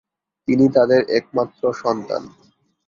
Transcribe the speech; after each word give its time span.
তিনি 0.47 0.65
তাদের 0.75 1.01
একমাত্র 1.17 1.61
সন্তান। 1.83 2.23